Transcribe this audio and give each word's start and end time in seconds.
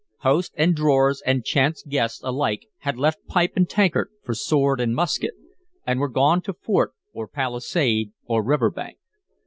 Host 0.21 0.55
and 0.57 0.73
drawers 0.75 1.21
and 1.27 1.45
chance 1.45 1.83
guests 1.87 2.23
alike 2.23 2.65
had 2.79 2.97
left 2.97 3.23
pipe 3.27 3.51
and 3.55 3.69
tankard 3.69 4.09
for 4.23 4.33
sword 4.33 4.79
and 4.79 4.95
musket, 4.95 5.35
and 5.85 5.99
were 5.99 6.09
gone 6.09 6.41
to 6.41 6.53
fort 6.53 6.93
or 7.13 7.27
palisade 7.27 8.11
or 8.25 8.43
river 8.43 8.71
bank. 8.71 8.97